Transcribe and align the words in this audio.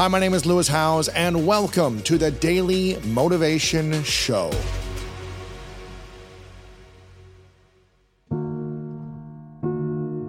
Hi, 0.00 0.08
my 0.08 0.18
name 0.18 0.32
is 0.32 0.46
Lewis 0.46 0.66
Howes, 0.66 1.08
and 1.08 1.46
welcome 1.46 2.00
to 2.04 2.16
the 2.16 2.30
Daily 2.30 2.98
Motivation 3.04 4.02
Show. 4.02 4.50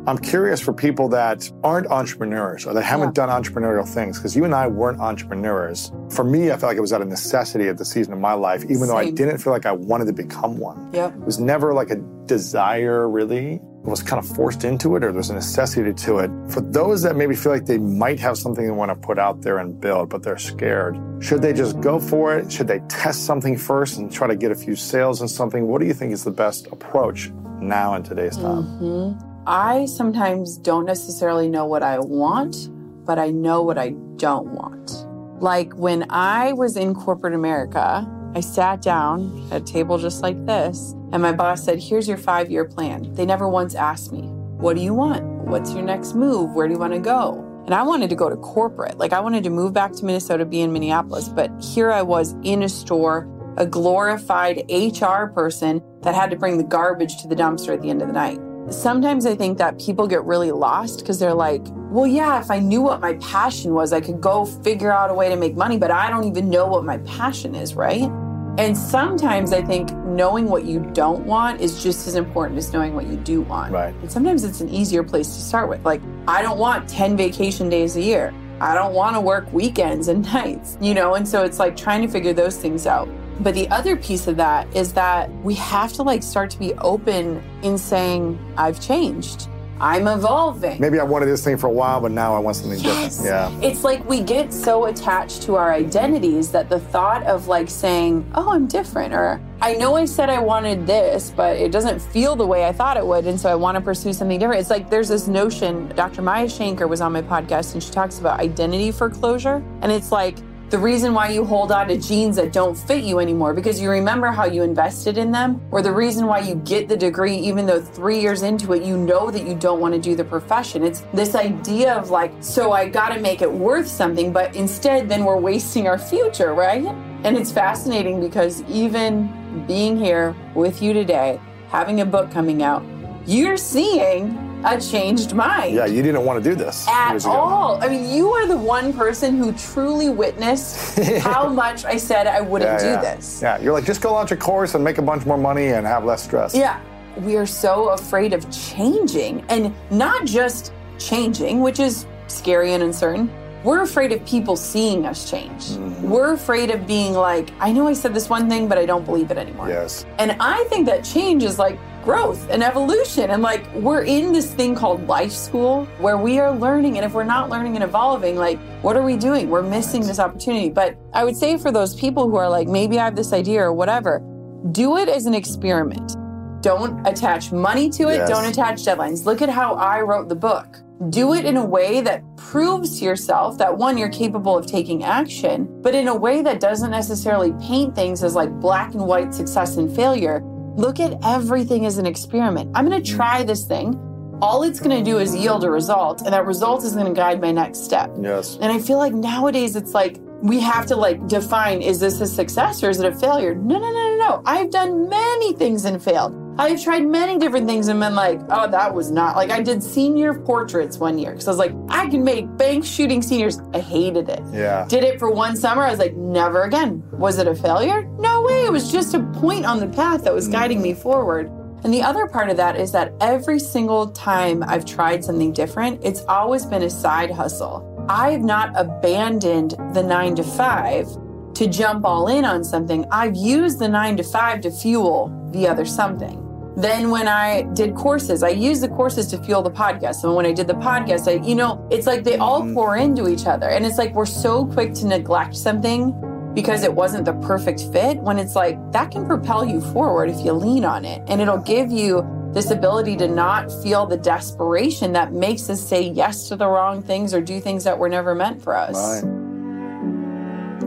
I'm 0.06 0.18
curious 0.18 0.60
for 0.60 0.74
people 0.74 1.08
that 1.08 1.50
aren't 1.64 1.88
entrepreneurs 1.88 2.66
or 2.66 2.74
that 2.74 2.82
haven't 2.82 3.18
yeah. 3.18 3.28
done 3.28 3.44
entrepreneurial 3.44 3.88
things, 3.88 4.18
because 4.18 4.36
you 4.36 4.44
and 4.44 4.54
I 4.54 4.68
weren't 4.68 5.00
entrepreneurs. 5.00 5.90
For 6.10 6.26
me, 6.26 6.52
I 6.52 6.58
felt 6.58 6.64
like 6.64 6.78
it 6.78 6.82
was 6.82 6.92
out 6.92 7.02
of 7.02 7.08
necessity 7.08 7.70
at 7.70 7.78
the 7.78 7.86
season 7.86 8.12
of 8.12 8.20
my 8.20 8.34
life, 8.34 8.66
even 8.66 8.76
Same. 8.76 8.88
though 8.90 8.98
I 8.98 9.10
didn't 9.10 9.38
feel 9.38 9.54
like 9.54 9.66
I 9.66 9.72
wanted 9.72 10.08
to 10.08 10.14
become 10.14 10.58
one. 10.58 10.92
Yep. 10.92 11.14
It 11.16 11.22
was 11.22 11.40
never 11.40 11.74
like 11.74 11.92
a 11.92 11.96
desire, 12.26 13.08
really. 13.10 13.62
Was 13.84 14.04
kind 14.04 14.24
of 14.24 14.36
forced 14.36 14.64
into 14.64 14.96
it, 14.96 15.04
or 15.04 15.12
there's 15.12 15.32
a 15.32 15.34
necessity 15.34 15.92
to 15.92 16.20
it. 16.20 16.30
For 16.50 16.62
those 16.62 17.02
that 17.02 17.16
maybe 17.16 17.36
feel 17.36 17.52
like 17.52 17.66
they 17.66 17.80
might 17.80 18.20
have 18.20 18.38
something 18.38 18.64
they 18.64 18.72
want 18.72 18.90
to 18.90 18.96
put 18.96 19.18
out 19.18 19.42
there 19.42 19.58
and 19.58 19.80
build, 19.82 20.10
but 20.10 20.22
they're 20.22 20.38
scared, 20.38 21.00
should 21.20 21.42
they 21.42 21.52
just 21.52 21.82
go 21.82 22.00
for 22.00 22.38
it? 22.38 22.52
Should 22.52 22.68
they 22.68 22.80
test 22.90 23.26
something 23.26 23.58
first 23.58 23.98
and 23.98 24.12
try 24.12 24.28
to 24.28 24.36
get 24.36 24.52
a 24.52 24.56
few 24.56 24.76
sales 24.76 25.20
and 25.20 25.30
something? 25.30 25.68
What 25.68 25.82
do 25.82 25.88
you 25.88 25.96
think 25.96 26.14
is 26.14 26.24
the 26.24 26.32
best 26.32 26.68
approach 26.68 27.32
now 27.60 27.96
in 27.96 28.04
today's 28.04 28.38
time? 28.38 28.64
Mm-hmm. 28.64 29.28
I 29.48 29.86
sometimes 29.86 30.58
don't 30.58 30.86
necessarily 30.86 31.50
know 31.50 31.66
what 31.66 31.82
I 31.82 31.98
want, 31.98 32.70
but 33.06 33.18
I 33.18 33.32
know 33.32 33.64
what 33.64 33.80
I 33.80 33.96
don't 34.18 34.50
want. 34.50 35.08
Like 35.42 35.74
when 35.74 36.06
I 36.12 36.54
was 36.54 36.78
in 36.78 36.94
corporate 36.94 37.34
America, 37.34 38.08
I 38.34 38.40
sat 38.40 38.82
down 38.82 39.50
at 39.52 39.62
a 39.62 39.66
table 39.66 39.98
just 39.98 40.22
like 40.22 40.46
this, 40.46 40.94
and 41.12 41.22
my 41.22 41.34
boss 41.34 41.64
said, 41.66 41.80
Here's 41.80 42.08
your 42.08 42.18
five 42.18 42.50
year 42.50 42.64
plan. 42.64 43.14
They 43.14 43.26
never 43.26 43.48
once 43.48 43.76
asked 43.76 44.14
me, 44.14 44.22
What 44.22 44.76
do 44.76 44.82
you 44.82 44.94
want? 44.94 45.24
What's 45.24 45.74
your 45.74 45.84
next 45.84 46.16
move? 46.16 46.52
Where 46.52 46.68
do 46.68 46.74
you 46.74 46.80
want 46.80 46.94
to 46.94 47.00
go? 47.00 47.46
And 47.66 47.76
I 47.76 47.84
wanted 47.84 48.10
to 48.10 48.16
go 48.16 48.30
to 48.30 48.38
corporate. 48.38 48.98
Like 48.98 49.12
I 49.12 49.20
wanted 49.20 49.44
to 49.44 49.50
move 49.50 49.74
back 49.74 49.92
to 49.94 50.06
Minnesota, 50.06 50.46
be 50.46 50.62
in 50.62 50.72
Minneapolis. 50.72 51.28
But 51.28 51.52
here 51.62 51.92
I 51.92 52.02
was 52.02 52.36
in 52.44 52.64
a 52.64 52.70
store, 52.70 53.28
a 53.58 53.66
glorified 53.66 54.64
HR 54.70 55.26
person 55.34 55.82
that 56.02 56.16
had 56.16 56.32
to 56.32 56.38
bring 56.38 56.58
the 56.58 56.64
garbage 56.64 57.22
to 57.22 57.28
the 57.28 57.36
dumpster 57.36 57.74
at 57.74 57.82
the 57.82 57.90
end 57.90 58.02
of 58.02 58.08
the 58.08 58.14
night. 58.14 58.40
Sometimes 58.72 59.26
I 59.26 59.36
think 59.36 59.58
that 59.58 59.78
people 59.80 60.08
get 60.08 60.24
really 60.24 60.52
lost 60.52 61.00
because 61.00 61.20
they're 61.20 61.34
like, 61.34 61.62
well, 61.92 62.08
yeah, 62.08 62.40
if 62.40 62.50
I 62.50 62.60
knew 62.60 62.82
what 62.82 63.02
my 63.02 63.16
passion 63.16 63.74
was, 63.74 63.92
I 63.92 64.00
could 64.00 64.22
go 64.22 64.46
figure 64.46 64.92
out 64.92 65.12
a 65.12 65.14
way 65.14 65.28
to 65.28 65.36
make 65.36 65.56
money, 65.56 65.78
but 65.78 65.92
I 65.92 66.10
don't 66.10 66.24
even 66.24 66.50
know 66.50 66.68
what 66.68 66.86
my 66.86 66.98
passion 67.00 67.54
is, 67.54 67.76
right? 67.76 68.10
And 68.58 68.78
sometimes 68.78 69.52
I 69.52 69.62
think 69.62 69.92
knowing 70.06 70.46
what 70.48 70.64
you 70.64 70.80
don't 70.94 71.26
want 71.26 71.60
is 71.60 71.84
just 71.84 72.08
as 72.08 72.16
important 72.16 72.58
as 72.58 72.72
knowing 72.72 72.96
what 72.96 73.08
you 73.08 73.18
do 73.18 73.42
want. 73.42 73.74
Right. 73.74 73.94
And 73.96 74.10
sometimes 74.10 74.46
it's 74.46 74.62
an 74.62 74.70
easier 74.70 75.04
place 75.04 75.28
to 75.28 75.42
start 75.42 75.68
with. 75.68 75.84
Like, 75.84 76.02
I 76.28 76.42
don't 76.42 76.58
want 76.58 76.88
10 76.88 77.18
vacation 77.18 77.68
days 77.68 77.98
a 77.98 78.02
year. 78.02 78.34
I 78.62 78.74
don't 78.74 78.94
want 78.94 79.16
to 79.16 79.22
work 79.22 79.52
weekends 79.52 80.08
and 80.08 80.24
nights, 80.34 80.78
you 80.80 80.94
know? 80.94 81.16
And 81.16 81.28
so 81.28 81.44
it's 81.44 81.60
like 81.60 81.76
trying 81.76 82.02
to 82.04 82.08
figure 82.08 82.32
those 82.34 82.56
things 82.58 82.88
out. 82.88 83.10
But 83.42 83.56
the 83.56 83.68
other 83.70 83.96
piece 83.96 84.28
of 84.28 84.38
that 84.38 84.74
is 84.76 84.94
that 84.94 85.32
we 85.44 85.56
have 85.56 85.94
to 85.94 86.04
like 86.04 86.22
start 86.22 86.52
to 86.52 86.60
be 86.60 86.74
open 86.76 87.42
in 87.64 87.78
saying, 87.78 88.40
I've 88.56 88.80
changed. 88.80 89.48
I'm 89.80 90.08
evolving. 90.08 90.80
Maybe 90.80 91.00
I 91.00 91.04
wanted 91.04 91.26
this 91.26 91.44
thing 91.44 91.58
for 91.58 91.66
a 91.66 91.72
while, 91.72 92.00
but 92.00 92.12
now 92.12 92.36
I 92.36 92.40
want 92.40 92.56
something 92.56 92.80
yes. 92.80 93.18
different. 93.18 93.62
Yeah. 93.62 93.68
It's 93.68 93.84
like 93.84 94.08
we 94.08 94.22
get 94.22 94.54
so 94.54 94.86
attached 94.86 95.42
to 95.44 95.56
our 95.56 95.74
identities 95.74 96.52
that 96.52 96.70
the 96.70 96.80
thought 96.80 97.24
of 97.24 97.48
like 97.48 97.68
saying, 97.68 98.30
oh, 98.36 98.52
I'm 98.52 98.68
different, 98.68 99.12
or 99.12 99.42
I 99.60 99.74
know 99.74 99.96
I 99.96 100.06
said 100.06 100.30
I 100.30 100.40
wanted 100.40 100.86
this, 100.86 101.34
but 101.36 101.58
it 101.58 101.72
doesn't 101.72 102.00
feel 102.00 102.36
the 102.36 102.46
way 102.46 102.66
I 102.66 102.72
thought 102.72 102.96
it 102.96 103.06
would. 103.06 103.26
And 103.26 103.40
so 103.40 103.50
I 103.50 103.56
want 103.56 103.74
to 103.74 103.82
pursue 103.82 104.14
something 104.14 104.38
different. 104.38 104.62
It's 104.62 104.70
like 104.70 104.88
there's 104.88 105.10
this 105.10 105.28
notion, 105.28 105.88
Dr. 105.96 106.22
Maya 106.22 106.48
Shankar 106.48 106.86
was 106.86 107.02
on 107.02 107.12
my 107.12 107.24
podcast 107.24 107.74
and 107.74 107.82
she 107.82 107.90
talks 107.90 108.20
about 108.20 108.40
identity 108.40 108.92
foreclosure. 108.92 109.64
And 109.82 109.92
it's 109.92 110.12
like, 110.12 110.38
the 110.72 110.80
reason 110.80 111.14
why 111.14 111.28
you 111.28 111.44
hold 111.44 111.70
on 111.70 111.90
to 111.90 111.98
jeans 111.98 112.38
that 112.38 112.54
don't 112.54 112.76
fit 112.76 113.04
you 113.04 113.20
anymore 113.20 113.54
because 113.54 113.82
you 113.82 113.90
remember 113.90 114.28
how 114.28 114.46
you 114.46 114.64
invested 114.64 115.18
in 115.18 115.30
them, 115.30 115.62
or 115.70 115.82
the 115.82 115.92
reason 115.92 116.28
why 116.28 116.40
you 116.40 116.56
get 116.56 116.88
the 116.88 116.96
degree 116.96 117.36
even 117.36 117.66
though 117.66 117.82
three 117.82 118.22
years 118.22 118.42
into 118.42 118.72
it 118.72 118.82
you 118.82 118.96
know 118.96 119.30
that 119.30 119.46
you 119.46 119.54
don't 119.54 119.82
want 119.82 119.94
to 119.94 120.00
do 120.00 120.16
the 120.16 120.24
profession. 120.24 120.82
It's 120.82 121.02
this 121.14 121.36
idea 121.36 121.94
of 121.94 122.10
like, 122.10 122.32
so 122.40 122.72
I 122.72 122.88
got 122.88 123.10
to 123.10 123.20
make 123.20 123.42
it 123.42 123.52
worth 123.52 123.86
something, 123.86 124.32
but 124.32 124.56
instead 124.56 125.10
then 125.10 125.26
we're 125.26 125.36
wasting 125.36 125.90
our 125.90 126.00
future, 126.00 126.54
right? 126.54 126.86
And 127.26 127.36
it's 127.36 127.52
fascinating 127.52 128.22
because 128.22 128.62
even 128.70 129.66
being 129.68 129.98
here 129.98 130.34
with 130.56 130.82
you 130.82 130.94
today, 130.94 131.38
having 131.68 132.00
a 132.00 132.06
book 132.06 132.32
coming 132.32 132.64
out, 132.64 132.82
you're 133.28 133.58
seeing 133.58 134.51
a 134.64 134.80
changed 134.80 135.34
mind. 135.34 135.76
Yeah, 135.76 135.86
you 135.86 136.02
didn't 136.02 136.24
want 136.26 136.44
to 136.44 136.50
do 136.50 136.56
this 136.56 136.88
at 136.88 137.26
all. 137.26 137.82
I 137.84 137.88
mean, 137.90 138.10
you 138.10 138.32
are 138.34 138.48
the 138.48 138.58
one 138.58 138.94
person 138.94 139.38
who 139.38 139.52
truly 139.54 140.10
witnessed 140.10 141.00
how 141.20 141.50
much 141.50 141.86
I 141.86 141.98
said 141.98 142.28
I 142.28 142.42
wouldn't 142.42 142.72
yeah, 142.72 142.80
do 142.80 142.86
yeah. 142.86 143.16
this. 143.16 143.42
Yeah, 143.42 143.60
you're 143.60 143.74
like, 143.74 143.86
just 143.86 144.02
go 144.02 144.14
launch 144.14 144.32
a 144.32 144.38
course 144.38 144.76
and 144.76 144.84
make 144.84 144.98
a 144.98 145.02
bunch 145.02 145.26
more 145.26 145.38
money 145.38 145.68
and 145.68 145.86
have 145.86 146.06
less 146.06 146.24
stress. 146.24 146.54
Yeah, 146.56 146.80
we 147.18 147.36
are 147.38 147.46
so 147.46 147.90
afraid 147.90 148.34
of 148.34 148.50
changing 148.52 149.44
and 149.50 149.74
not 149.90 150.26
just 150.26 150.74
changing, 150.98 151.62
which 151.62 151.80
is 151.80 152.06
scary 152.28 152.74
and 152.74 152.84
uncertain. 152.84 153.30
We're 153.64 153.82
afraid 153.82 154.12
of 154.12 154.26
people 154.26 154.56
seeing 154.56 155.06
us 155.06 155.30
change. 155.30 155.70
Mm-hmm. 155.70 156.10
We're 156.10 156.34
afraid 156.34 156.72
of 156.72 156.88
being 156.88 157.14
like, 157.14 157.52
I 157.60 157.72
know 157.72 157.88
I 157.88 157.94
said 157.94 158.14
this 158.14 158.28
one 158.28 158.50
thing, 158.50 158.68
but 158.68 158.80
I 158.80 158.88
don't 158.88 159.06
believe 159.06 159.30
it 159.30 159.38
anymore. 159.38 159.70
Yes. 159.70 160.04
And 160.18 160.36
I 160.40 160.64
think 160.66 160.88
that 160.88 161.04
change 161.04 161.44
is 161.44 161.60
like 161.60 161.78
growth 162.04 162.50
and 162.50 162.64
evolution. 162.64 163.30
And 163.30 163.44
like 163.44 163.72
we're 163.76 164.04
in 164.04 164.34
this 164.34 164.52
thing 164.52 164.74
called 164.74 165.06
life 165.08 165.32
school 165.32 165.86
where 166.00 166.18
we 166.18 166.40
are 166.40 166.52
learning. 166.52 166.98
And 166.98 167.06
if 167.06 167.14
we're 167.14 167.24
not 167.24 167.50
learning 167.50 167.76
and 167.76 167.84
evolving, 167.84 168.36
like 168.36 168.58
what 168.82 168.98
are 168.98 169.04
we 169.04 169.16
doing? 169.16 169.50
We're 169.50 169.62
missing 169.62 170.02
this 170.02 170.18
opportunity. 170.18 170.70
But 170.70 170.98
I 171.14 171.24
would 171.24 171.38
say 171.38 171.58
for 171.58 171.72
those 171.72 171.94
people 171.94 172.28
who 172.30 172.38
are 172.38 172.50
like, 172.50 172.68
maybe 172.68 173.00
I 173.00 173.06
have 173.06 173.16
this 173.16 173.32
idea 173.32 173.62
or 173.62 173.74
whatever, 173.74 174.24
do 174.72 174.98
it 174.98 175.08
as 175.08 175.28
an 175.28 175.36
experiment. 175.36 176.16
Don't 176.64 177.06
attach 177.08 177.52
money 177.52 177.90
to 177.92 178.10
it. 178.10 178.18
Yes. 178.18 178.30
Don't 178.30 178.46
attach 178.46 178.78
deadlines. 178.78 179.26
Look 179.26 179.42
at 179.44 179.50
how 179.50 179.76
I 179.76 180.02
wrote 180.02 180.30
the 180.30 180.36
book. 180.36 180.80
Do 181.10 181.34
it 181.34 181.46
in 181.46 181.58
a 181.58 181.66
way 181.66 182.02
that 182.02 182.24
proves 182.38 183.00
to 183.00 183.06
yourself 183.06 183.58
that 183.58 183.76
one, 183.76 183.98
you're 183.98 184.10
capable 184.10 184.58
of 184.58 184.68
taking 184.68 185.04
action, 185.04 185.68
but 185.82 185.96
in 185.96 186.08
a 186.08 186.16
way 186.16 186.42
that 186.44 186.60
doesn't 186.60 186.92
necessarily 186.92 187.54
paint 187.60 187.96
things 187.96 188.24
as 188.24 188.36
like 188.36 188.52
black 188.60 188.94
and 188.94 189.06
white 189.08 189.34
success 189.34 189.78
and 189.78 189.94
failure, 189.96 190.44
Look 190.78 191.02
at 191.02 191.18
everything 191.24 191.86
as 191.86 191.98
an 191.98 192.06
experiment. 192.06 192.72
I'm 192.74 192.88
going 192.88 193.02
to 193.02 193.12
try 193.12 193.44
this 193.44 193.66
thing. 193.66 194.00
All 194.42 194.64
it's 194.64 194.80
going 194.80 194.98
to 194.98 195.04
do 195.04 195.20
is 195.20 195.36
yield 195.36 195.64
a 195.64 195.70
result, 195.70 196.22
and 196.22 196.34
that 196.34 196.46
result 196.46 196.84
is 196.84 196.94
going 196.94 197.08
to 197.08 197.14
guide 197.14 197.42
my 197.42 197.52
next 197.52 197.84
step. 197.84 198.10
Yes. 198.20 198.58
And 198.62 198.72
I 198.72 198.80
feel 198.80 198.98
like 198.98 199.14
nowadays 199.14 199.76
it's 199.76 199.94
like 199.94 200.18
we 200.42 200.60
have 200.60 200.86
to 200.88 200.96
like 200.96 201.28
define 201.28 201.82
is 201.82 202.00
this 202.00 202.20
a 202.20 202.28
success 202.28 202.84
or 202.84 202.90
is 202.90 203.00
it 203.00 203.14
a 203.14 203.16
failure? 203.18 203.56
No, 203.56 203.78
no, 203.78 203.92
no, 203.92 204.10
no, 204.10 204.16
no. 204.18 204.42
I've 204.46 204.72
done 204.72 205.08
many 205.10 205.54
things 205.54 205.86
and 205.86 206.02
failed. 206.02 206.38
I've 206.58 206.84
tried 206.84 207.06
many 207.06 207.38
different 207.38 207.68
things 207.68 207.88
and 207.88 208.00
been 208.00 208.16
like, 208.16 208.42
oh, 208.50 208.70
that 208.70 208.94
was 208.94 209.10
not 209.10 209.36
like 209.36 209.52
I 209.52 209.62
did 209.62 209.82
senior 209.82 210.34
portraits 210.34 210.98
one 210.98 211.18
year 211.18 211.32
because 211.32 211.48
I 211.48 211.52
was 211.52 211.58
like, 211.58 211.74
I 211.90 212.10
can 212.10 212.24
make 212.24 212.46
bank 212.58 212.84
shooting 212.86 213.22
seniors. 213.22 213.60
I 213.74 213.80
hated 213.80 214.30
it. 214.30 214.42
Yeah. 214.52 214.86
Did 214.90 215.04
it 215.04 215.20
for 215.20 215.32
one 215.32 215.56
summer. 215.56 215.84
I 215.84 215.92
was 215.92 216.00
like, 216.00 216.16
never 216.16 216.64
again. 216.64 217.04
Was 217.12 217.38
it 217.38 217.48
a 217.48 217.56
failure? 217.56 218.04
No 218.20 218.42
way. 218.42 218.66
It 218.66 218.72
was 218.72 218.92
just 218.92 219.14
a 219.14 219.24
point 219.34 219.66
on 219.66 219.80
the 219.80 219.88
path 219.88 220.24
that 220.26 220.34
was 220.34 220.50
mm. 220.50 220.54
guiding 220.54 220.82
me 220.82 220.94
forward. 220.94 221.50
And 221.84 221.92
the 221.92 222.04
other 222.04 222.28
part 222.28 222.50
of 222.50 222.58
that 222.58 222.76
is 222.76 222.92
that 222.92 223.14
every 223.22 223.58
single 223.58 224.12
time 224.12 224.64
I've 224.64 224.86
tried 224.86 225.24
something 225.24 225.52
different, 225.52 226.04
it's 226.04 226.22
always 226.26 226.66
been 226.66 226.84
a 226.84 226.90
side 226.90 227.32
hustle. 227.32 227.91
I've 228.10 228.42
not 228.42 228.72
abandoned 228.76 229.72
the 229.94 230.04
nine 230.04 230.36
to 230.36 230.44
five 230.44 231.08
to 231.56 231.68
jump 231.68 232.06
all 232.06 232.28
in 232.28 232.46
on 232.46 232.64
something. 232.64 233.06
I've 233.12 233.36
used 233.36 233.80
the 233.80 233.88
nine 233.88 234.18
to 234.18 234.24
five 234.24 234.62
to 234.62 234.72
fuel 234.72 235.32
the 235.52 235.68
other 235.68 235.86
something. 235.86 236.38
Then 236.78 237.10
when 237.10 237.28
I 237.28 237.64
did 237.74 237.96
courses, 237.96 238.44
I 238.44 238.50
used 238.50 238.82
the 238.82 238.88
courses 238.88 239.28
to 239.28 239.38
fuel 239.44 239.62
the 239.62 239.72
podcast. 239.72 240.24
And 240.24 240.36
when 240.36 240.46
I 240.46 240.54
did 240.54 240.68
the 240.68 240.74
podcast, 240.74 241.28
I, 241.28 241.46
you 241.46 241.54
know, 241.54 241.86
it's 241.92 242.08
like 242.08 242.24
they 242.24 242.38
all 242.38 242.62
mm-hmm. 242.62 242.74
pour 242.74 242.96
into 242.96 243.28
each 243.28 243.46
other. 243.46 243.70
And 243.70 243.86
it's 243.86 243.98
like 243.98 244.14
we're 244.16 244.26
so 244.26 244.66
quick 244.66 244.94
to 244.96 245.06
neglect 245.06 245.56
something 245.56 246.14
because 246.54 246.84
it 246.84 246.94
wasn't 246.94 247.26
the 247.26 247.34
perfect 247.34 247.82
fit 247.92 248.18
when 248.20 248.38
it's 248.40 248.56
like 248.56 248.78
that 248.92 249.12
can 249.12 249.26
propel 249.26 249.66
you 249.66 249.82
forward 249.82 250.30
if 250.30 250.44
you 250.46 250.54
lean 250.54 250.86
on 250.86 251.04
it. 251.04 251.22
And 251.28 251.42
it'll 251.42 251.58
give 251.58 251.92
you 251.92 252.20
this 252.54 252.70
ability 252.70 253.16
to 253.18 253.28
not 253.28 253.72
feel 253.82 254.06
the 254.06 254.18
desperation 254.18 255.14
that 255.14 255.32
makes 255.32 255.70
us 255.70 255.82
say 255.82 256.02
yes 256.02 256.50
to 256.50 256.56
the 256.56 256.68
wrong 256.68 257.02
things 257.02 257.34
or 257.34 257.40
do 257.40 257.62
things 257.62 257.84
that 257.86 257.98
were 257.98 258.10
never 258.10 258.36
meant 258.36 258.62
for 258.62 258.76
us. 258.76 259.24
Right. 259.24 259.42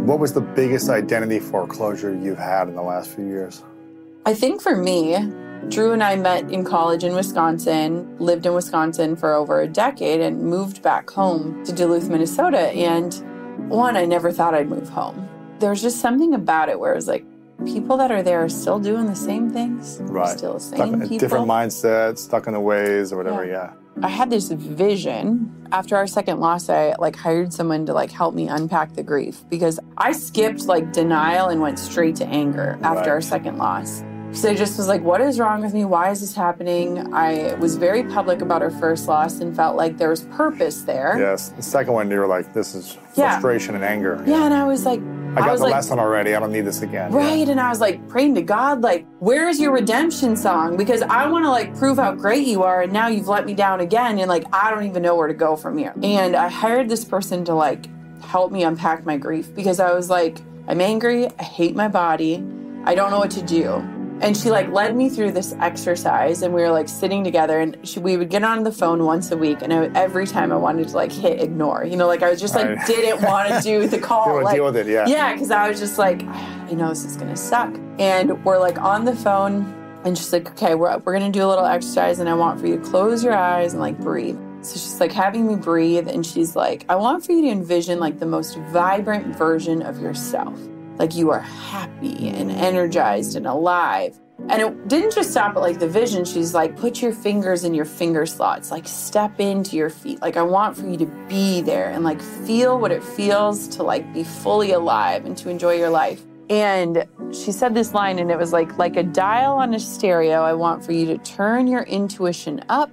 What 0.05 0.19
was 0.19 0.34
the 0.34 0.43
biggest 0.43 0.90
identity 0.90 1.40
foreclosure 1.40 2.14
you've 2.14 2.37
had 2.37 2.69
in 2.69 2.75
the 2.75 2.82
last 2.82 3.14
few 3.14 3.26
years? 3.26 3.62
I 4.26 4.34
think 4.34 4.61
for 4.61 4.76
me, 4.76 5.16
Drew 5.69 5.93
and 5.93 6.02
I 6.02 6.16
met 6.16 6.50
in 6.50 6.64
college 6.64 7.05
in 7.05 7.14
Wisconsin, 7.14 8.14
lived 8.19 8.44
in 8.44 8.52
Wisconsin 8.52 9.17
for 9.17 9.32
over 9.32 9.62
a 9.62 9.67
decade, 9.67 10.20
and 10.20 10.43
moved 10.43 10.82
back 10.82 11.08
home 11.08 11.64
to 11.64 11.72
Duluth, 11.72 12.10
Minnesota. 12.10 12.58
And 12.72 13.14
one, 13.70 13.96
I 13.96 14.05
never 14.05 14.31
thought 14.31 14.55
I'd 14.55 14.69
move 14.69 14.90
home. 14.90 15.26
There's 15.60 15.81
just 15.81 16.00
something 16.00 16.34
about 16.34 16.69
it 16.69 16.78
where 16.78 16.93
it 16.93 16.96
was 16.96 17.08
like, 17.08 17.25
people 17.67 17.97
that 17.97 18.11
are 18.11 18.23
there 18.23 18.43
are 18.45 18.49
still 18.49 18.79
doing 18.79 19.06
the 19.06 19.15
same 19.15 19.51
things. 19.51 19.99
Right. 20.03 20.37
Still 20.39 20.55
the 20.55 20.61
same 20.61 21.01
people. 21.01 21.19
Different 21.19 21.47
mindsets, 21.47 22.19
stuck 22.19 22.47
in 22.47 22.53
the 22.53 22.61
ways 22.61 23.12
or 23.12 23.17
whatever, 23.17 23.45
yeah. 23.45 23.73
yeah. 23.97 24.05
I 24.06 24.09
had 24.09 24.29
this 24.29 24.51
vision. 24.51 25.51
After 25.71 25.97
our 25.97 26.06
second 26.06 26.41
loss, 26.41 26.69
I 26.69 26.95
like 26.99 27.17
hired 27.17 27.53
someone 27.53 27.87
to 27.87 27.93
like 27.93 28.11
help 28.11 28.35
me 28.35 28.49
unpack 28.49 28.95
the 28.95 29.03
grief 29.03 29.45
because 29.49 29.79
I 29.97 30.12
skipped 30.12 30.65
like 30.67 30.93
denial 30.93 31.49
and 31.49 31.61
went 31.61 31.79
straight 31.79 32.17
to 32.17 32.27
anger 32.27 32.79
after 32.83 33.01
Right. 33.01 33.09
our 33.09 33.21
second 33.21 33.56
loss. 33.59 34.03
So 34.33 34.51
I 34.51 34.55
just 34.56 34.77
was 34.79 34.89
like, 34.89 35.01
what 35.03 35.21
is 35.21 35.39
wrong 35.39 35.62
with 35.62 35.73
me? 35.75 35.85
Why 35.85 36.11
is 36.11 36.21
this 36.21 36.35
happening? 36.35 37.15
I 37.15 37.55
was 37.55 37.77
very 37.77 38.03
public 38.03 38.41
about 38.43 38.62
our 38.62 38.71
first 38.73 39.06
loss 39.06 39.39
and 39.39 39.55
felt 39.55 39.77
like 39.77 39.97
there 39.97 40.09
was 40.11 40.23
purpose 40.23 40.83
there. 40.83 41.17
Yes. 41.21 41.51
The 41.51 41.62
second 41.62 41.93
one, 41.93 42.11
you 42.11 42.19
were 42.19 42.27
like, 42.27 42.53
this 42.53 42.75
is 42.75 42.99
Yeah. 43.15 43.31
frustration 43.39 43.77
and 43.77 43.85
anger. 43.85 44.21
Yeah. 44.27 44.39
Yeah, 44.39 44.45
and 44.47 44.55
I 44.55 44.65
was 44.65 44.85
like, 44.85 44.99
I 45.36 45.40
got 45.40 45.52
was 45.52 45.60
the 45.60 45.66
like, 45.66 45.75
lesson 45.75 45.98
already. 45.98 46.34
I 46.34 46.40
don't 46.40 46.52
need 46.52 46.62
this 46.62 46.82
again. 46.82 47.12
Yeah. 47.12 47.19
Right. 47.19 47.48
And 47.48 47.60
I 47.60 47.69
was 47.69 47.81
like 47.81 48.06
praying 48.08 48.34
to 48.36 48.42
God, 48.42 48.82
like, 48.82 49.06
where's 49.19 49.58
your 49.60 49.72
redemption 49.72 50.36
song? 50.36 50.76
Because 50.76 51.02
I 51.02 51.26
want 51.26 51.44
to 51.44 51.50
like 51.50 51.76
prove 51.76 51.98
how 51.98 52.12
great 52.14 52.46
you 52.46 52.62
are. 52.62 52.82
And 52.82 52.92
now 52.92 53.08
you've 53.08 53.28
let 53.28 53.46
me 53.46 53.54
down 53.54 53.81
again. 53.81 54.19
And 54.19 54.28
like, 54.28 54.44
I 54.52 54.70
don't 54.70 54.84
even 54.84 55.02
know 55.02 55.16
where 55.16 55.28
to 55.28 55.34
go 55.34 55.56
from 55.56 55.78
here. 55.78 55.94
And 56.02 56.36
I 56.36 56.48
hired 56.48 56.88
this 56.88 57.04
person 57.04 57.44
to 57.46 57.54
like 57.54 57.86
help 58.22 58.52
me 58.52 58.64
unpack 58.64 59.04
my 59.04 59.16
grief 59.16 59.54
because 59.54 59.81
I 59.81 59.92
was 59.92 60.10
like, 60.10 60.38
I'm 60.66 60.81
angry. 60.81 61.26
I 61.38 61.42
hate 61.42 61.76
my 61.76 61.88
body. 61.88 62.44
I 62.84 62.94
don't 62.94 63.10
know 63.10 63.19
what 63.19 63.31
to 63.32 63.42
do. 63.42 63.94
And 64.25 64.35
she 64.37 64.50
like 64.50 64.69
led 64.71 64.97
me 64.97 65.11
through 65.11 65.32
this 65.32 65.55
exercise 65.61 66.41
and 66.43 66.55
we 66.55 66.62
were 66.62 66.71
like 66.71 66.88
sitting 66.88 67.23
together 67.23 67.61
and 67.61 67.76
she, 67.87 68.00
we 68.00 68.17
would 68.17 68.31
get 68.31 68.43
on 68.43 68.65
the 68.65 68.73
phone 68.73 69.05
once 69.05 69.31
a 69.31 69.37
week. 69.37 69.59
And 69.61 69.73
I, 69.73 69.91
every 69.94 70.26
time 70.26 70.50
I 70.50 70.56
wanted 70.56 70.88
to 70.88 70.94
like 70.97 71.12
hit 71.12 71.43
ignore, 71.43 71.85
you 71.85 71.97
know, 71.97 72.06
like 72.06 72.23
I 72.23 72.31
was 72.31 72.41
just 72.41 72.55
like, 72.55 72.67
Right. 72.67 72.87
didn't 72.87 73.23
want 73.23 73.49
to 73.50 73.61
do 73.61 73.87
the 73.94 73.99
call. 73.99 74.38
You 74.38 74.44
like, 74.44 74.55
deal 74.55 74.65
with 74.65 74.76
it, 74.79 74.87
yeah. 74.87 75.06
Yeah, 75.06 75.35
because 75.35 75.50
I 75.50 75.69
was 75.69 75.79
just 75.79 75.99
like, 75.99 76.23
I 76.25 76.71
know 76.73 76.88
this 76.88 77.05
is 77.05 77.17
gonna 77.19 77.37
suck. 77.37 77.75
And 77.99 78.43
we're 78.44 78.59
like 78.59 78.81
on 78.81 79.05
the 79.05 79.15
phone, 79.15 79.73
and 80.05 80.17
she's 80.17 80.32
like, 80.32 80.50
okay, 80.53 80.75
we're, 80.75 80.97
we're 80.99 81.12
gonna 81.12 81.31
do 81.31 81.44
a 81.44 81.49
little 81.49 81.67
exercise, 81.67 82.19
and 82.19 82.29
I 82.29 82.35
want 82.35 82.59
for 82.61 82.67
you 82.67 82.79
to 82.79 82.82
close 82.82 83.23
your 83.23 83.35
eyes 83.35 83.75
and 83.75 83.81
like 83.82 83.99
breathe. 83.99 84.38
So 84.62 84.73
she's 84.73 84.99
like 85.00 85.12
having 85.12 85.47
me 85.47 85.56
breathe, 85.56 86.09
and 86.09 86.25
she's 86.25 86.56
like, 86.56 86.87
I 86.88 86.97
want 86.97 87.25
for 87.27 87.32
you 87.32 87.43
to 87.43 87.49
envision 87.49 88.00
like 88.00 88.19
the 88.19 88.27
most 88.27 88.56
vibrant 88.70 89.37
version 89.37 89.82
of 89.82 90.00
yourself. 90.00 90.59
Like 90.96 91.14
you 91.14 91.31
are 91.31 91.41
happy 91.41 92.29
and 92.29 92.50
mm. 92.50 92.56
energized 92.56 93.37
and 93.37 93.46
alive. 93.46 94.19
And 94.49 94.61
it 94.61 94.88
didn't 94.88 95.14
just 95.14 95.31
stop 95.31 95.56
at 95.56 95.61
like 95.61 95.79
the 95.79 95.88
vision. 95.88 96.25
She's 96.25 96.55
like, 96.55 96.76
put 96.76 97.00
your 97.00 97.12
fingers 97.12 97.64
in 97.64 97.73
your 97.73 97.85
finger 97.85 98.26
slots, 98.26 98.70
like 98.70 98.87
step 98.87 99.41
into 99.41 99.76
your 99.76 99.91
feet. 99.91 100.20
Like 100.20 100.37
I 100.37 100.43
want 100.43 100.76
for 100.76 100.87
you 100.87 100.96
to 100.99 101.06
be 101.29 101.62
there 101.62 101.91
and 101.91 102.05
like 102.05 102.20
feel 102.20 102.79
what 102.79 102.93
it 102.93 103.02
feels 103.02 103.69
to 103.69 103.82
like 103.82 104.12
be 104.12 104.25
fully 104.25 104.73
alive 104.73 105.25
and 105.25 105.37
to 105.38 105.49
enjoy 105.49 105.75
your 105.75 105.91
life. 105.91 106.23
And 106.50 107.06
she 107.32 107.52
said 107.52 107.75
this 107.75 107.94
line, 107.94 108.19
and 108.19 108.31
it 108.31 108.37
was 108.37 108.52
like, 108.52 108.76
like 108.76 108.96
a 108.96 109.02
dial 109.02 109.55
on 109.55 109.73
a 109.73 109.81
stereo, 109.81 110.43
I 110.43 110.52
want 110.52 110.85
for 110.85 110.93
you 110.93 111.06
to 111.06 111.19
turn 111.19 111.67
your 111.67 111.85
intuition 111.85 112.62
up 112.69 112.91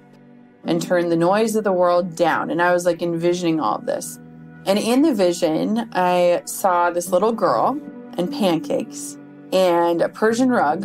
and 0.64 0.80
turn 0.80 1.10
the 1.10 1.16
noise 1.16 1.54
of 1.54 1.64
the 1.64 1.72
world 1.72 2.16
down. 2.16 2.50
And 2.50 2.62
I 2.62 2.72
was 2.72 2.86
like 2.86 3.02
envisioning 3.02 3.60
all 3.60 3.76
of 3.76 3.84
this. 3.84 4.18
And 4.66 4.78
in 4.78 5.02
the 5.02 5.14
vision, 5.14 5.88
I 5.92 6.42
saw 6.44 6.90
this 6.90 7.10
little 7.10 7.32
girl 7.32 7.80
and 8.16 8.30
pancakes 8.30 9.18
and 9.52 10.00
a 10.00 10.08
Persian 10.08 10.50
rug. 10.50 10.84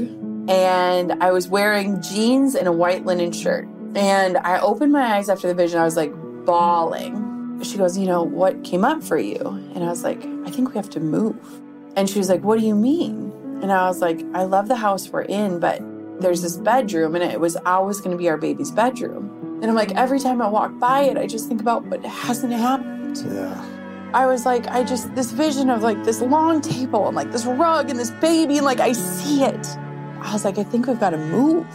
And 0.49 1.11
I 1.21 1.31
was 1.31 1.47
wearing 1.47 2.01
jeans 2.01 2.55
and 2.55 2.67
a 2.67 2.71
white 2.71 3.05
linen 3.05 3.31
shirt. 3.31 3.67
And 3.95 4.37
I 4.37 4.59
opened 4.59 4.91
my 4.91 5.15
eyes 5.15 5.29
after 5.29 5.47
the 5.47 5.53
vision. 5.53 5.79
I 5.79 5.83
was 5.83 5.97
like 5.97 6.13
bawling. 6.45 7.61
She 7.63 7.77
goes, 7.77 7.97
You 7.97 8.05
know, 8.05 8.23
what 8.23 8.63
came 8.63 8.85
up 8.85 9.03
for 9.03 9.17
you? 9.17 9.39
And 9.75 9.83
I 9.83 9.89
was 9.89 10.03
like, 10.03 10.23
I 10.45 10.49
think 10.49 10.69
we 10.69 10.75
have 10.75 10.89
to 10.91 10.99
move. 10.99 11.37
And 11.95 12.09
she 12.09 12.17
was 12.19 12.29
like, 12.29 12.43
What 12.43 12.59
do 12.59 12.65
you 12.65 12.75
mean? 12.75 13.31
And 13.61 13.71
I 13.71 13.87
was 13.87 14.01
like, 14.01 14.23
I 14.33 14.43
love 14.43 14.67
the 14.67 14.75
house 14.75 15.09
we're 15.09 15.23
in, 15.23 15.59
but 15.59 15.81
there's 16.19 16.41
this 16.41 16.57
bedroom, 16.57 17.15
and 17.15 17.23
it 17.23 17.39
was 17.39 17.55
always 17.65 17.99
going 17.99 18.11
to 18.11 18.17
be 18.17 18.29
our 18.29 18.37
baby's 18.37 18.71
bedroom. 18.71 19.59
And 19.61 19.65
I'm 19.65 19.75
like, 19.75 19.95
every 19.95 20.19
time 20.19 20.41
I 20.41 20.47
walk 20.47 20.77
by 20.77 21.01
it, 21.01 21.17
I 21.17 21.25
just 21.25 21.47
think 21.47 21.59
about 21.61 21.83
what 21.85 22.05
hasn't 22.05 22.53
happened. 22.53 22.96
Yeah. 23.15 23.63
I 24.13 24.25
was 24.25 24.45
like, 24.45 24.67
I 24.67 24.83
just, 24.83 25.13
this 25.15 25.31
vision 25.31 25.69
of 25.69 25.81
like 25.83 26.03
this 26.03 26.21
long 26.21 26.61
table 26.61 27.07
and 27.07 27.15
like 27.15 27.31
this 27.31 27.45
rug 27.45 27.89
and 27.89 27.99
this 27.99 28.11
baby, 28.11 28.57
and 28.57 28.65
like 28.65 28.79
I 28.79 28.93
see 28.93 29.43
it. 29.43 29.67
I 30.21 30.31
was 30.33 30.45
like, 30.45 30.57
I 30.57 30.63
think 30.63 30.87
we've 30.87 30.99
got 30.99 31.11
to 31.11 31.17
move 31.17 31.65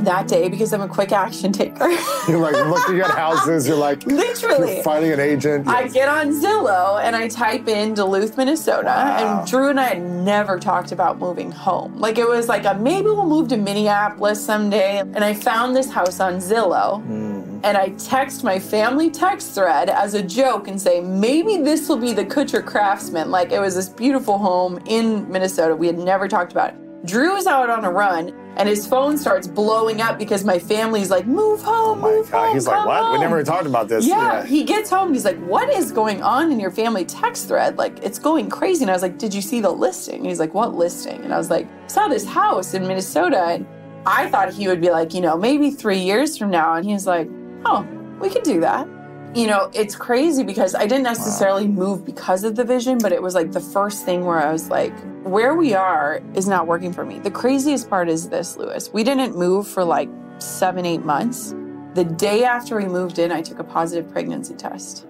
that 0.00 0.28
day 0.28 0.48
because 0.48 0.72
I'm 0.72 0.80
a 0.80 0.86
quick 0.88 1.10
action 1.12 1.50
taker. 1.52 1.88
You're 2.28 2.38
like 2.38 2.54
looking 2.54 3.00
at 3.00 3.10
houses. 3.10 3.66
You're 3.66 3.76
like, 3.76 4.06
Literally. 4.06 4.74
you're 4.76 4.82
finding 4.84 5.10
an 5.12 5.18
agent. 5.20 5.66
I 5.66 5.88
get 5.88 6.08
on 6.08 6.28
Zillow 6.40 7.02
and 7.02 7.16
I 7.16 7.26
type 7.28 7.66
in 7.66 7.94
Duluth, 7.94 8.36
Minnesota, 8.36 8.84
Wow. 8.86 9.40
and 9.40 9.48
Drew 9.50 9.68
and 9.70 9.80
I 9.80 9.84
had 9.88 10.02
never 10.02 10.58
talked 10.60 10.92
about 10.92 11.18
moving 11.18 11.50
home. 11.50 11.98
Like 11.98 12.16
it 12.16 12.28
was 12.28 12.48
like 12.48 12.64
a 12.64 12.74
maybe 12.74 13.06
we'll 13.08 13.26
move 13.26 13.48
to 13.48 13.56
Minneapolis 13.56 14.44
someday. 14.44 14.98
And 15.00 15.18
I 15.24 15.34
found 15.34 15.74
this 15.74 15.90
house 15.90 16.20
on 16.20 16.34
Zillow, 16.36 17.04
Mm. 17.04 17.27
And 17.64 17.76
I 17.76 17.90
text 17.90 18.44
my 18.44 18.58
family 18.58 19.10
text 19.10 19.54
thread 19.54 19.90
as 19.90 20.14
a 20.14 20.22
joke 20.22 20.68
and 20.68 20.80
say 20.80 21.00
maybe 21.00 21.58
this 21.58 21.88
will 21.88 21.96
be 21.96 22.12
the 22.12 22.24
Kutcher 22.24 22.64
Craftsman. 22.64 23.30
Like 23.30 23.52
it 23.52 23.60
was 23.60 23.74
this 23.74 23.88
beautiful 23.88 24.38
home 24.38 24.78
in 24.86 25.30
Minnesota. 25.30 25.74
We 25.74 25.86
had 25.86 25.98
never 25.98 26.28
talked 26.28 26.52
about 26.52 26.70
it. 26.70 27.06
Drew 27.06 27.36
is 27.36 27.46
out 27.46 27.70
on 27.70 27.84
a 27.84 27.90
run. 27.90 28.34
And 28.56 28.68
his 28.68 28.88
phone 28.88 29.16
starts 29.16 29.46
blowing 29.46 30.00
up 30.00 30.18
because 30.18 30.44
my 30.44 30.58
family's 30.58 31.10
like, 31.10 31.28
move 31.28 31.62
home, 31.62 31.98
Oh 31.98 32.02
my 32.02 32.10
move 32.10 32.28
God. 32.28 32.46
home. 32.46 32.54
He's 32.54 32.66
like, 32.66 32.84
what? 32.84 33.12
We 33.12 33.18
never 33.20 33.44
talked 33.44 33.66
about 33.66 33.88
this. 33.88 34.04
Yeah, 34.04 34.44
he 34.44 34.64
gets 34.64 34.90
home. 34.90 35.12
He's 35.14 35.24
like, 35.24 35.38
"What 35.38 35.68
is 35.70 35.92
going 35.92 36.24
on 36.24 36.50
in 36.50 36.58
your 36.58 36.72
family 36.72 37.04
text 37.04 37.46
thread? 37.46 37.78
Like, 37.78 38.02
it's 38.02 38.18
going 38.18 38.50
crazy." 38.50 38.82
And 38.82 38.90
I 38.90 38.94
was 38.94 39.02
like, 39.02 39.16
"Did 39.16 39.32
you 39.32 39.42
see 39.42 39.60
the 39.60 39.70
listing?" 39.70 40.16
And 40.16 40.26
he's 40.26 40.40
like, 40.40 40.54
"What 40.54 40.74
listing?" 40.74 41.22
And 41.22 41.32
I 41.32 41.38
was 41.38 41.50
like, 41.50 41.68
"Saw 41.86 42.08
this 42.08 42.24
house 42.26 42.74
in 42.74 42.82
Minnesota." 42.84 43.44
And 43.44 43.66
I 44.04 44.28
thought 44.28 44.52
he 44.52 44.66
would 44.66 44.80
be 44.80 44.90
like, 44.90 45.14
you 45.14 45.20
know, 45.20 45.36
maybe 45.36 45.70
three 45.70 46.00
years 46.00 46.36
from 46.36 46.50
now. 46.50 46.74
And 46.74 46.84
he's 46.84 47.06
like, 47.06 47.28
"Oh, 47.64 47.86
we 48.20 48.30
could 48.30 48.42
do 48.42 48.60
that." 48.60 48.88
You 49.34 49.46
know, 49.46 49.70
it's 49.74 49.94
crazy 49.94 50.42
because 50.42 50.74
I 50.74 50.86
didn't 50.86 51.02
necessarily 51.02 51.68
move 51.68 52.04
because 52.04 52.44
of 52.44 52.56
the 52.56 52.64
vision, 52.64 52.98
but 52.98 53.12
it 53.12 53.22
was 53.22 53.34
like 53.34 53.52
the 53.52 53.60
first 53.60 54.04
thing 54.04 54.24
where 54.24 54.38
I 54.38 54.50
was 54.50 54.70
like, 54.70 54.94
where 55.22 55.54
we 55.54 55.74
are 55.74 56.22
is 56.34 56.48
not 56.48 56.66
working 56.66 56.92
for 56.92 57.04
me. 57.04 57.18
The 57.18 57.30
craziest 57.30 57.90
part 57.90 58.08
is 58.08 58.30
this, 58.30 58.56
Lewis. 58.56 58.90
We 58.92 59.04
didn't 59.04 59.36
move 59.36 59.68
for 59.68 59.84
like 59.84 60.08
seven, 60.38 60.86
eight 60.86 61.04
months. 61.04 61.54
The 61.94 62.04
day 62.04 62.44
after 62.44 62.76
we 62.76 62.86
moved 62.86 63.18
in, 63.18 63.30
I 63.30 63.42
took 63.42 63.58
a 63.58 63.64
positive 63.64 64.10
pregnancy 64.10 64.54
test. 64.54 65.06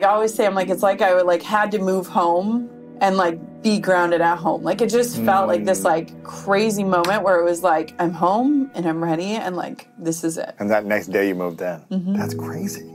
I 0.00 0.04
always 0.04 0.32
say 0.32 0.46
I'm 0.46 0.54
like 0.54 0.68
it's 0.68 0.82
like 0.82 1.02
I 1.02 1.14
would 1.14 1.26
like 1.26 1.42
had 1.42 1.70
to 1.72 1.78
move 1.78 2.06
home 2.06 2.70
and 3.00 3.16
like 3.16 3.62
be 3.62 3.78
grounded 3.78 4.20
at 4.20 4.38
home. 4.38 4.62
Like 4.62 4.80
it 4.80 4.90
just 4.90 5.20
felt 5.22 5.48
like 5.48 5.64
this 5.64 5.84
like 5.84 6.22
crazy 6.24 6.84
moment 6.84 7.22
where 7.22 7.38
it 7.40 7.44
was 7.44 7.62
like 7.62 7.94
I'm 7.98 8.12
home 8.12 8.70
and 8.74 8.86
I'm 8.86 9.02
ready 9.02 9.32
and 9.32 9.56
like 9.56 9.88
this 9.98 10.24
is 10.24 10.38
it. 10.38 10.54
And 10.58 10.70
that 10.70 10.84
next 10.84 11.08
day 11.08 11.28
you 11.28 11.34
moved 11.34 11.60
in. 11.60 11.80
Mm-hmm. 11.90 12.14
That's 12.14 12.34
crazy. 12.34 12.90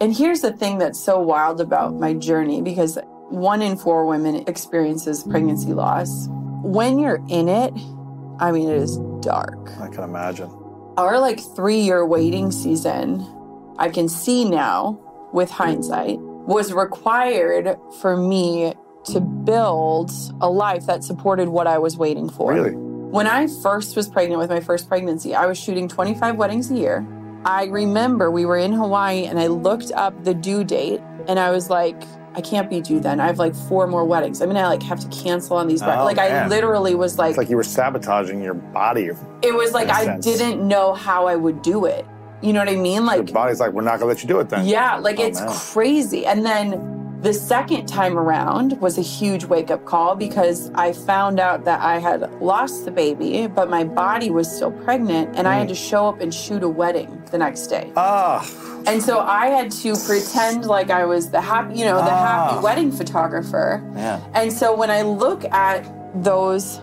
And 0.00 0.16
here's 0.16 0.40
the 0.40 0.52
thing 0.52 0.78
that's 0.78 0.98
so 0.98 1.20
wild 1.20 1.60
about 1.60 1.94
my 1.94 2.14
journey 2.14 2.60
because 2.60 2.98
one 3.28 3.62
in 3.62 3.76
four 3.76 4.06
women 4.06 4.44
experiences 4.48 5.22
pregnancy 5.22 5.72
loss. 5.72 6.26
When 6.62 6.98
you're 6.98 7.24
in 7.28 7.48
it, 7.48 7.72
I 8.38 8.50
mean, 8.52 8.68
it 8.68 8.76
is 8.76 8.98
dark. 9.20 9.70
I 9.80 9.88
can 9.88 10.04
imagine. 10.04 10.50
Our 10.96 11.18
like 11.18 11.40
three 11.54 11.80
year 11.80 12.04
waiting 12.04 12.50
season, 12.50 13.26
I 13.78 13.88
can 13.88 14.08
see 14.08 14.44
now 14.44 15.00
with 15.32 15.50
hindsight, 15.50 16.18
was 16.20 16.72
required 16.72 17.76
for 18.00 18.16
me 18.16 18.74
to 19.06 19.20
build 19.20 20.10
a 20.40 20.48
life 20.48 20.86
that 20.86 21.02
supported 21.04 21.48
what 21.48 21.66
I 21.66 21.78
was 21.78 21.96
waiting 21.96 22.28
for. 22.28 22.52
Really? 22.54 22.70
When 22.72 23.26
I 23.26 23.46
first 23.62 23.96
was 23.96 24.08
pregnant 24.08 24.38
with 24.40 24.48
my 24.50 24.60
first 24.60 24.88
pregnancy, 24.88 25.34
I 25.34 25.46
was 25.46 25.58
shooting 25.58 25.88
25 25.88 26.36
weddings 26.36 26.70
a 26.70 26.74
year. 26.76 27.06
I 27.44 27.64
remember 27.64 28.30
we 28.30 28.46
were 28.46 28.56
in 28.56 28.72
Hawaii 28.72 29.24
and 29.26 29.38
I 29.38 29.48
looked 29.48 29.90
up 29.92 30.24
the 30.24 30.32
due 30.32 30.62
date 30.64 31.00
and 31.28 31.38
I 31.38 31.50
was 31.50 31.68
like, 31.68 32.00
I 32.34 32.40
can't 32.40 32.70
be 32.70 32.80
due 32.80 33.00
then. 33.00 33.20
I 33.20 33.26
have 33.26 33.38
like 33.38 33.54
four 33.54 33.86
more 33.86 34.04
weddings. 34.06 34.40
I 34.40 34.46
mean, 34.46 34.56
I 34.56 34.66
like 34.66 34.82
have 34.84 35.00
to 35.00 35.08
cancel 35.08 35.56
on 35.56 35.66
these. 35.68 35.82
Oh, 35.82 35.86
like 36.04 36.18
I 36.18 36.46
literally 36.46 36.94
was 36.94 37.18
like, 37.18 37.30
It's 37.30 37.38
like 37.38 37.50
you 37.50 37.56
were 37.56 37.62
sabotaging 37.64 38.42
your 38.42 38.54
body. 38.54 39.10
It 39.42 39.54
was 39.54 39.72
like 39.72 39.88
I 39.88 40.04
sense. 40.04 40.24
didn't 40.24 40.66
know 40.66 40.94
how 40.94 41.26
I 41.26 41.36
would 41.36 41.60
do 41.60 41.84
it. 41.84 42.06
You 42.40 42.52
know 42.54 42.60
what 42.60 42.68
I 42.70 42.76
mean? 42.76 43.04
Like 43.04 43.16
your 43.28 43.34
body's 43.34 43.60
like, 43.60 43.72
we're 43.72 43.82
not 43.82 43.98
gonna 43.98 44.06
let 44.08 44.22
you 44.22 44.28
do 44.28 44.40
it 44.40 44.48
then. 44.48 44.64
yeah, 44.66 44.96
like 44.96 45.18
Oh, 45.18 45.24
it's 45.24 45.40
man. 45.40 45.50
crazy. 45.50 46.24
And 46.24 46.46
then 46.46 47.01
the 47.22 47.32
second 47.32 47.86
time 47.86 48.18
around 48.18 48.80
was 48.80 48.98
a 48.98 49.02
huge 49.02 49.44
wake 49.44 49.70
up 49.70 49.84
call 49.84 50.16
because 50.16 50.70
I 50.74 50.92
found 50.92 51.38
out 51.38 51.64
that 51.64 51.80
I 51.80 51.98
had 51.98 52.28
lost 52.42 52.84
the 52.84 52.90
baby, 52.90 53.46
but 53.46 53.70
my 53.70 53.84
body 53.84 54.28
was 54.30 54.50
still 54.54 54.72
pregnant, 54.72 55.36
and 55.38 55.46
I 55.46 55.54
Mm. 55.54 55.58
had 55.60 55.68
to 55.68 55.74
show 55.76 56.08
up 56.08 56.20
and 56.20 56.34
shoot 56.34 56.62
a 56.64 56.68
wedding 56.68 57.22
the 57.30 57.38
next 57.38 57.68
day. 57.68 57.92
Ah, 57.96 58.44
And 58.84 59.00
so 59.00 59.20
I 59.20 59.46
had 59.46 59.70
to 59.82 59.94
pretend 59.94 60.66
like 60.66 60.90
I 60.90 61.04
was 61.04 61.30
the 61.30 61.40
happy, 61.40 61.74
you 61.78 61.84
know, 61.84 61.98
the 61.98 62.10
Ah. 62.10 62.48
happy 62.50 62.64
wedding 62.64 62.90
photographer. 62.90 63.80
yeah. 63.94 64.18
And 64.34 64.52
so 64.52 64.74
when 64.74 64.90
I 64.90 65.02
look 65.02 65.44
at 65.52 65.84
those 66.24 66.80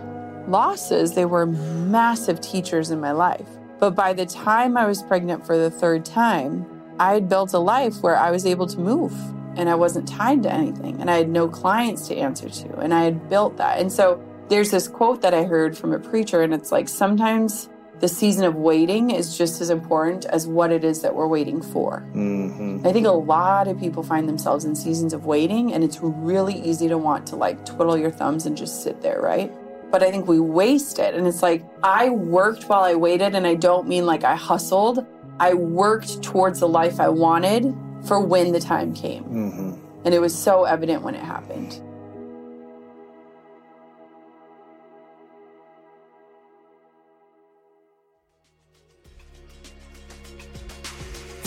losses, 0.48 1.12
they 1.14 1.26
were 1.26 1.46
massive 1.46 2.40
teachers 2.40 2.90
in 2.92 3.02
my 3.02 3.12
life. 3.12 3.48
But 3.80 3.96
by 3.96 4.14
the 4.14 4.26
time 4.26 4.78
I 4.78 4.86
was 4.86 5.04
pregnant 5.04 5.46
for 5.46 5.58
the 5.58 5.70
third 5.70 6.06
time, 6.06 6.66
I 7.00 7.14
had 7.14 7.28
built 7.28 7.54
a 7.54 7.60
life 7.60 7.96
where 8.02 8.18
I 8.18 8.32
was 8.32 8.46
able 8.46 8.68
to 8.68 8.80
move 8.80 9.14
and 9.60 9.70
I 9.70 9.76
wasn't 9.76 10.08
tied 10.08 10.44
to 10.44 10.52
anything 10.52 11.02
and 11.02 11.12
I 11.12 11.18
had 11.18 11.30
no 11.30 11.48
clients 11.48 12.08
to 12.08 12.16
answer 12.16 12.50
to 12.50 12.78
and 12.78 12.94
I 12.94 13.04
had 13.04 13.30
built 13.30 13.58
that. 13.58 13.80
And 13.80 13.92
so 13.92 14.24
there's 14.48 14.72
this 14.72 14.88
quote 14.88 15.22
that 15.22 15.34
I 15.34 15.44
heard 15.44 15.78
from 15.78 15.94
a 15.94 16.00
preacher 16.00 16.42
and 16.42 16.54
it's 16.54 16.72
like 16.72 16.88
sometimes 16.88 17.70
the 18.00 18.08
season 18.08 18.46
of 18.46 18.56
waiting 18.56 19.10
is 19.10 19.38
just 19.38 19.60
as 19.60 19.70
important 19.70 20.24
as 20.26 20.48
what 20.48 20.72
it 20.72 20.86
is 20.86 21.02
that 21.02 21.14
we're 21.14 21.28
waiting 21.28 21.62
for. 21.62 22.02
Mm-hmm. 22.14 22.88
I 22.88 22.94
think 22.94 23.06
a 23.06 23.12
lot 23.12 23.68
of 23.68 23.78
people 23.78 24.04
find 24.04 24.28
themselves 24.30 24.64
in 24.64 24.74
seasons 24.74 25.12
of 25.12 25.26
waiting, 25.26 25.74
and 25.74 25.84
it's 25.84 26.00
really 26.02 26.54
easy 26.62 26.88
to 26.88 26.98
want 26.98 27.28
to 27.28 27.36
like 27.36 27.66
twiddle 27.66 27.98
your 27.98 28.10
thumbs 28.10 28.46
and 28.46 28.56
just 28.56 28.84
sit 28.84 29.02
there, 29.02 29.20
right? 29.20 29.52
But 29.92 30.02
I 30.02 30.12
think 30.12 30.30
we 30.30 30.40
waste 30.40 30.98
it. 30.98 31.14
And 31.14 31.28
it's 31.28 31.42
like, 31.42 31.66
I 31.84 32.10
worked 32.10 32.70
while 32.70 32.84
I 32.84 32.96
waited, 32.96 33.36
and 33.36 33.46
I 33.46 33.56
don't 33.56 33.86
mean 33.86 34.06
like 34.06 34.24
I 34.24 34.36
hustled. 34.36 35.06
I 35.40 35.54
worked 35.54 36.24
towards 36.24 36.62
the 36.62 36.70
life 36.70 37.02
I 37.02 37.10
wanted 37.10 37.76
for 38.06 38.20
when 38.20 38.52
the 38.52 38.60
time 38.60 38.94
came. 38.94 39.24
Mm-hmm. 39.24 39.74
And 40.06 40.14
it 40.14 40.20
was 40.20 40.38
so 40.38 40.64
evident 40.64 41.04
when 41.04 41.16
it 41.16 41.24
happened. 41.24 41.82